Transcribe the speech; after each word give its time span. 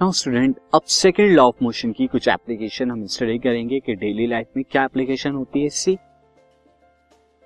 Now 0.00 0.12
student 0.12 0.56
अब 0.74 0.82
second 0.86 1.30
law 1.30 1.42
of 1.42 1.62
motion 1.62 1.92
की 1.92 2.06
कुछ 2.06 2.26
एप्लीकेशन 2.28 2.90
हम 2.90 3.04
स्टडी 3.06 3.38
करेंगे 3.38 3.78
कि 3.80 3.94
डेली 3.94 4.26
लाइफ 4.26 4.46
में 4.56 4.64
क्या 4.70 4.84
एप्लीकेशन 4.84 5.30
होती 5.30 5.60
है 5.60 5.66
इससे। 5.66 5.96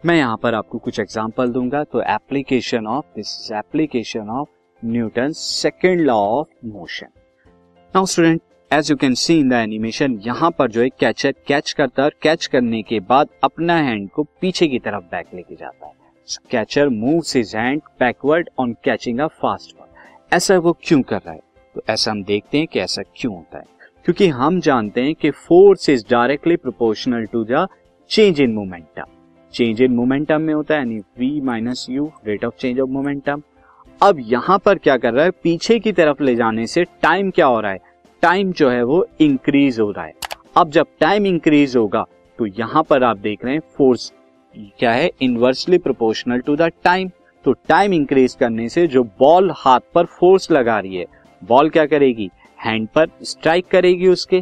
मैं 0.04 0.17
यहाँ 0.17 0.37
पर 0.37 0.54
आपको 0.54 0.78
कुछ 0.78 0.99
एग्जांपल 1.01 1.49
दूँगा 1.49 1.83
तो 1.85 2.03
application 2.03 2.87
of 2.87 3.04
this 3.17 3.28
is 3.44 3.54
application 3.54 4.28
of 4.30 4.49
Newton 4.83 5.33
second 5.33 6.01
law 6.01 6.15
of 6.15 6.49
motion 6.67 7.06
now 7.94 8.06
student 8.06 8.40
as 8.71 8.90
you 8.90 8.96
can 8.96 9.14
see 9.14 9.38
in 9.38 9.48
the 9.48 9.53
animation 9.53 10.19
यहाँ 10.26 10.50
पर 10.50 10.71
जो 10.71 10.80
है 10.80 10.88
कैचर 10.90 11.34
कैच 11.46 11.72
करता 11.72 12.03
है 12.03 12.04
और 12.04 12.14
कैच 12.22 12.46
करने 12.46 12.82
के 12.82 13.00
बाद 13.00 13.28
अपना 13.44 13.76
हैंड 13.76 14.08
को 14.10 14.22
पीछे 14.40 14.69
की 14.69 14.78
तरफ़ 14.78 15.04
बैक 15.04 15.34
लेके 15.34 15.54
जाता 15.54 15.87
है। 15.87 15.94
Catcher 16.50 16.88
moves 16.88 17.37
his 17.37 17.55
hand 17.56 17.80
backward 18.00 18.50
on 18.59 18.73
catching 18.84 19.20
a 19.20 19.27
fast 19.27 19.77
ball 19.77 20.37
ऐसा 20.37 20.59
वो 20.59 20.77
क्यों 20.82 21.00
कर 21.02 21.16
रहा 21.16 21.34
है? 21.34 21.52
तो 21.74 21.82
ऐसा 21.90 22.10
हम 22.10 22.22
देखते 22.24 22.58
हैं 22.58 22.66
कि 22.66 22.80
ऐसा 22.80 23.02
क्यों 23.16 23.34
होता 23.34 23.58
है। 23.58 23.64
क्योंकि 24.04 24.26
हम 24.28 24.60
जानते 24.60 25.00
हैं 25.00 25.14
कि 25.14 25.30
force 25.30 25.88
is 25.88 26.04
directly 26.10 26.56
proportional 26.56 27.24
to 27.26 27.44
the 27.44 27.66
change 28.10 28.40
in 28.40 28.52
momentum 28.52 29.04
change 29.54 29.82
in 29.82 29.92
momentum 29.92 30.40
में 30.40 30.52
होता 30.54 30.74
है, 30.74 30.80
यानी 30.80 31.40
v 31.40 31.44
minus 31.44 31.86
u 31.90 32.10
rate 32.27 32.44
of 32.44 32.54
change 32.54 32.80
of 32.80 32.90
momentum 32.90 33.42
अब 34.02 34.16
यहाँ 34.20 34.58
पर 34.58 34.78
क्या 34.78 34.96
कर 34.96 35.12
रहा 35.12 35.24
है? 35.24 35.30
पीछे 35.30 35.78
की 35.78 35.92
तरफ़ 35.92 36.22
ले 36.22 36.34
जाने 36.36 36.66
से 36.66 36.84
टाइम 37.02 37.30
क्या 37.30 37.46
हो 37.46 37.60
रहा 37.60 37.72
है? 37.72 37.80
टाइम 38.22 38.52
जो 38.52 38.70
है 38.70 38.82
वो 38.82 39.06
इंक्रीज 39.20 39.80
हो 39.80 39.91
रहा 39.91 40.04
है। 40.04 40.12
अब 40.56 40.70
जब 40.70 40.86
टाइम 41.00 41.27
इंक्रीज 41.27 41.77
होगा 41.77 42.04
तो 42.38 42.46
यहाँ 42.46 42.82
पर 42.82 43.04
आप 43.04 43.16
देख 43.16 43.44
रहे 43.44 43.54
हैं 43.54 43.60
फोर्स 43.77 44.12
क्या 44.78 44.92
है? 44.92 45.10
Inversely 45.22 45.78
proportional 45.78 46.41
to 46.41 46.56
the 46.56 46.70
time 46.84 47.10
तो 47.44 47.52
टाइम 47.52 47.92
इंक्रीज 47.92 48.34
करने 48.34 48.68
से 48.68 48.86
जो 48.86 49.02
बॉल 49.18 49.50
हाथ 49.56 49.80
पर 49.94 50.04
फोर्स 50.04 50.50
लगा 50.50 50.78
रही 50.80 50.97
है 50.97 51.06
बॉल 51.42 51.70
क्या 51.70 51.86
करेगी? 51.86 52.30
हैंड 52.58 52.88
पर 52.88 53.08
स्ट्राइक 53.24 53.66
करेगी 53.70 54.08
उसके। 54.08 54.40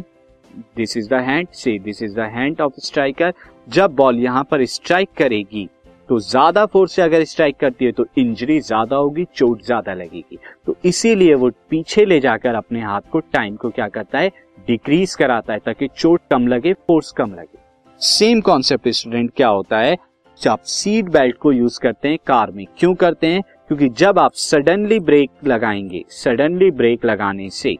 This 0.77 0.97
is 0.97 1.09
the 1.09 1.21
hand 1.23 1.47
see 1.53 1.77
this 1.79 2.01
is 2.03 2.15
the 2.15 2.29
hand 2.33 2.61
of 2.61 2.79
striker 2.79 3.33
जब 3.67 3.95
बॉल 3.95 4.19
यहाँ 4.19 4.43
पर 4.43 4.65
स्ट्राइक 4.67 5.09
करेगी 5.17 5.67
तो 6.09 6.19
ज़्यादा 6.19 6.65
फोर्स 6.65 6.91
से 6.91 7.01
अगर 7.01 7.23
स्ट्राइक 7.23 7.55
करती 7.57 7.85
है 7.85 7.91
तो 7.91 8.05
इंजरी 8.17 8.59
ज़्यादा 8.59 8.95
होगी, 8.95 9.25
चोट 9.35 9.61
ज़्यादा 9.63 9.93
लगेगी। 9.93 10.37
तो 10.65 10.75
इसीलिए 10.85 11.33
वो 11.33 11.49
पीछे 11.69 12.05
ले 12.05 12.19
जाकर 12.19 12.55
अपने 12.55 12.81
हाथ 12.81 13.01
को 13.11 13.19
टाइम 13.33 13.55
को 13.55 13.69
क्या 13.69 13.87
करता 13.87 14.19
है? 14.19 14.31
डिक्रीज 14.67 15.13
कराता 15.15 15.53
है, 15.53 15.59
ताकि 15.59 15.87
चोट 15.89 16.21
कम 16.31 16.47
लगे 16.47 16.73
फोर्स 16.73 17.11
कम 17.11 17.33
लगे। 17.33 17.59
सेम 18.01 18.41
कॉन्सेप्ट 18.41 18.89
स्टूडेंट 18.89 19.31
क्या 19.35 19.47
होता 19.47 19.79
है? 19.79 19.97
जब 20.41 20.59
सीट 20.65 21.09
बेल्ट 21.09 21.37
को 21.37 21.51
यूज़ 21.51 21.79
करते 21.79 22.09
हैं 22.09 22.17
कार 22.27 22.51
में। 22.51 22.65
क्यों 22.77 22.93
करते 22.95 23.27
हैं? 23.27 23.41
क्योंकि 23.71 23.87
जब 23.89 24.17
आप 24.19 24.33
सडनली 24.33 24.99
ब्रेक 24.99 25.29
लगाएँगे 25.47 26.03
सडनली 26.09 26.69
ब्रेक 26.71 27.05
लगाने 27.05 27.49
से 27.49 27.73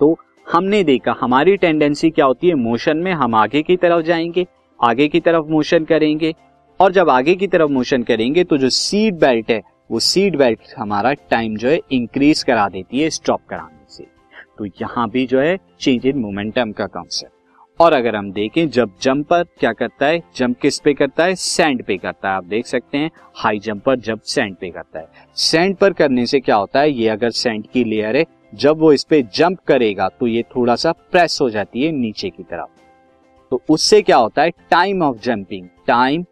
तो 0.00 0.16
हमने 0.46 0.82
देखा 0.84 1.14
हमारी 1.20 1.56
टेंडेंसी 1.56 2.10
क्या 2.10 2.24
होती 2.24 2.48
है? 2.48 2.54
मोशन 2.54 2.96
में 2.96 3.12
हम 3.12 3.34
आगे 3.34 3.62
की 3.62 3.76
तरफ़ 3.76 4.02
जाएँगे, 4.04 4.46
आगे 4.80 5.08
की 5.08 5.20
तरफ़ 5.20 5.46
मोशन 5.46 5.84
करेंगे, 5.84 6.34
और 6.80 6.92
जब 6.92 7.10
आगे 7.10 7.34
की 7.34 7.46
तरफ़ 7.46 7.70
मोशन 7.70 8.02
करेंगे 8.02 8.44
तो 8.44 8.56
जो 8.56 8.68
सीट 8.68 9.14
बेल्ट 9.14 9.50
है, 9.50 9.60
वो 9.90 10.00
सीट 10.00 10.36
बेल्ट 10.36 10.74
हमारा 10.78 11.12
टाइम 11.30 11.56
जो 11.56 11.68
है 11.68 11.80
इंक्रीज 11.92 12.42
करा 12.42 12.68
देती 12.68 13.00
है 13.00 13.10
स्टॉप 13.10 13.40
कराने 13.50 13.84
से। 13.88 14.04
तो 14.58 14.66
यहाँ 14.66 15.08
भी 15.10 15.26
जो 15.26 15.40
है 15.40 15.56
चेंज 15.80 16.06
इन 16.06 16.18
मोमेंटम 16.18 16.72
का 16.72 16.86
कॉन्सेप्ट 16.86 17.32
और 17.80 17.92
अगर 17.92 18.16
हम 18.16 18.32
देखें, 18.32 18.68
जब 18.70 18.90
जंपर 19.02 19.44
क्या 19.44 19.72
करता 19.72 20.06
है? 20.06 20.22
जंप 20.36 20.58
किस 20.60 20.78
पे 20.80 20.94
करता 20.94 21.24
है? 21.24 21.34
सैंड 21.34 21.84
पे 21.84 21.96
करता 21.96 22.30
है। 22.30 22.36
आप 22.36 22.44
देख 22.44 22.66
सकते 22.66 22.98
हैं 22.98 23.10
हाई 23.34 23.58
जंपर 23.58 23.96
जब 23.96 24.20
सैंड 24.20 24.56
पे 24.56 24.70
करता 24.70 24.98
है। 24.98 25.08
सैंड 25.34 25.76
पर 25.76 25.92
करने 25.92 26.26
से 26.26 26.40
क्या 26.40 26.56
होता 26.56 26.80
है? 26.80 26.90
ये 26.90 27.08
अगर 27.08 27.30
सैंड 27.30 27.66
की 27.66 27.84
लेयर 27.84 28.16
है, 28.16 28.24
जब 28.54 28.78
वो 28.78 28.92
इस 28.92 29.04
पे 29.04 29.22
जंप 29.34 29.58
करेगा 29.60 30.08
तो 30.08 30.26
ये 30.26 30.42
थोड़ा 30.42 30.76
सा 30.76 30.92
प्रेस 30.92 31.38
हो 31.42 31.50
जाती 31.50 31.82
है 31.82 31.92
नीचे 31.92 32.30
की 32.30 32.42
तरफ़। 32.42 32.68
तो 33.50 33.62
उससे 33.70 34.02
क्या 34.02 34.16
होता 34.16 34.42
है? 34.42 34.50
Time 34.50 35.02
of 35.02 35.16
jumping 35.16 35.68
time 35.86 36.24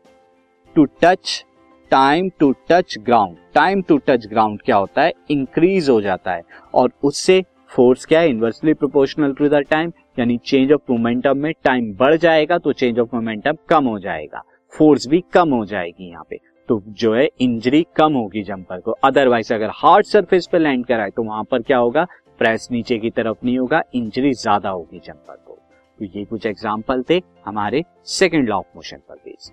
to 0.75 0.85
touch 0.85 1.45
time 1.91 2.31
to 2.39 2.55
touch 2.71 2.99
ground 2.99 3.37
time 3.55 3.83
to 3.83 3.99
touch 3.99 4.27
ground 4.27 4.63
क्या 4.63 4.77
होता 4.77 5.03
है? 5.03 5.13
इंक्रीज 5.31 5.89
हो 5.89 6.01
जाता 6.01 6.33
है। 6.33 6.43
और 6.75 6.93
उससे 7.05 7.45
फोर्स 7.69 8.05
क्या 8.05 8.21
है? 8.21 8.29
Inversely 8.29 8.75
proportional 8.75 9.33
to 9.33 9.49
the 9.49 9.55
time 9.55 9.93
यानी 10.17 10.37
चेंज 10.39 10.73
ऑफ़ 10.73 10.91
मोमेंटम 10.91 11.39
में 11.39 11.53
टाइम 11.65 11.93
बढ़ 11.97 12.17
जाएगा 12.17 12.59
तो 12.59 12.73
चेंज 12.73 12.99
ऑफ़ 12.99 13.15
मोमेंटम 13.15 13.57
कम 13.69 13.85
हो 13.85 13.99
जाएगा। 13.99 14.43
फोर्स 14.73 15.07
भी 15.09 15.23
कम 15.33 15.51
हो 15.51 15.65
जाएगी 15.67 16.09
यहाँ 16.11 16.25
पे। 16.31 16.39
तो 16.69 16.83
जो 16.89 17.15
है 17.15 17.29
इंजरी 17.41 17.85
कम 17.97 18.13
होगी 18.15 18.43
जंपर 18.43 18.81
को। 18.81 18.91
अदरवाइज़ 19.05 19.53
अगर 19.55 19.71
हार्ड 19.75 20.07
सरफेस 20.07 20.49
पे 20.53 20.59
लैंड 20.59 20.85
कराए 20.87 21.11
तो 21.11 21.23
वहाँ 21.23 21.45
पर 21.45 21.63
क्या 21.63 21.79
होगा? 21.79 22.07
प्रेस 22.41 22.69
नीचे 22.73 22.99
की 22.99 23.11
तरफ़ 23.11 23.45
नहीं 23.45 23.59
होगा 23.59 23.83
इंजरी 23.95 24.33
ज़्यादा 24.35 24.69
होगी 24.71 24.99
जंपर 24.99 25.35
को। 25.37 25.59
तो 25.99 26.05
ये 26.09 26.25
कुछ 26.25 26.47
एग्ज़ाम्पल 26.47 27.03
थे 27.11 27.21
हमारे 27.47 27.83
सेकेंड 28.11 28.49
लॉ 28.49 28.57
ऑफ़ 28.57 28.77
मोशन 28.77 28.97
पर 29.09 29.15
based 29.17 29.53